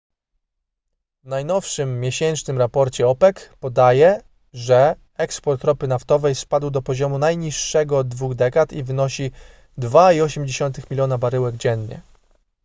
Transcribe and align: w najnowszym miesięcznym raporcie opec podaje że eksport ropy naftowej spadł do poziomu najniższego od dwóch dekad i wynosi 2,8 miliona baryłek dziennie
w 1.23 1.27
najnowszym 1.27 1.99
miesięcznym 1.99 2.57
raporcie 2.57 3.07
opec 3.07 3.49
podaje 3.59 4.21
że 4.53 4.95
eksport 5.17 5.63
ropy 5.63 5.87
naftowej 5.87 6.35
spadł 6.35 6.69
do 6.69 6.81
poziomu 6.81 7.17
najniższego 7.17 7.97
od 7.97 8.07
dwóch 8.07 8.35
dekad 8.35 8.71
i 8.71 8.83
wynosi 8.83 9.31
2,8 9.77 10.91
miliona 10.91 11.17
baryłek 11.17 11.55
dziennie 11.57 12.01